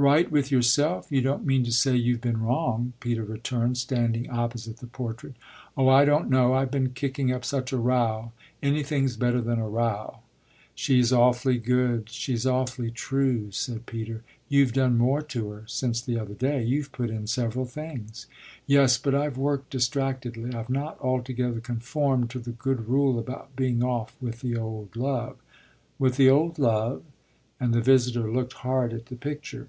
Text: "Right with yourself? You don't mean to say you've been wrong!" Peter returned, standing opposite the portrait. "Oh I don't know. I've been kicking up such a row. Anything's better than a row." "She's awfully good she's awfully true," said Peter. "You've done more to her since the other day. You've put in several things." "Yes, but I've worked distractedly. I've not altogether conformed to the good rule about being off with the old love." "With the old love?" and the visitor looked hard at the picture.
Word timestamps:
"Right 0.00 0.30
with 0.30 0.52
yourself? 0.52 1.10
You 1.10 1.22
don't 1.22 1.44
mean 1.44 1.64
to 1.64 1.72
say 1.72 1.96
you've 1.96 2.20
been 2.20 2.40
wrong!" 2.40 2.92
Peter 3.00 3.24
returned, 3.24 3.78
standing 3.78 4.30
opposite 4.30 4.76
the 4.76 4.86
portrait. 4.86 5.34
"Oh 5.76 5.88
I 5.88 6.04
don't 6.04 6.30
know. 6.30 6.52
I've 6.54 6.70
been 6.70 6.90
kicking 6.90 7.32
up 7.32 7.44
such 7.44 7.72
a 7.72 7.78
row. 7.78 8.30
Anything's 8.62 9.16
better 9.16 9.40
than 9.40 9.58
a 9.58 9.68
row." 9.68 10.20
"She's 10.76 11.12
awfully 11.12 11.58
good 11.58 12.10
she's 12.10 12.46
awfully 12.46 12.92
true," 12.92 13.50
said 13.50 13.86
Peter. 13.86 14.22
"You've 14.48 14.72
done 14.72 14.96
more 14.96 15.20
to 15.22 15.50
her 15.50 15.64
since 15.66 16.00
the 16.00 16.16
other 16.16 16.34
day. 16.34 16.62
You've 16.62 16.92
put 16.92 17.10
in 17.10 17.26
several 17.26 17.64
things." 17.66 18.28
"Yes, 18.68 18.98
but 18.98 19.16
I've 19.16 19.36
worked 19.36 19.70
distractedly. 19.70 20.54
I've 20.54 20.70
not 20.70 20.96
altogether 21.00 21.58
conformed 21.58 22.30
to 22.30 22.38
the 22.38 22.52
good 22.52 22.86
rule 22.88 23.18
about 23.18 23.56
being 23.56 23.82
off 23.82 24.14
with 24.20 24.42
the 24.42 24.56
old 24.56 24.94
love." 24.94 25.38
"With 25.98 26.16
the 26.18 26.30
old 26.30 26.56
love?" 26.60 27.02
and 27.58 27.74
the 27.74 27.80
visitor 27.82 28.30
looked 28.30 28.52
hard 28.62 28.92
at 28.92 29.06
the 29.06 29.16
picture. 29.16 29.66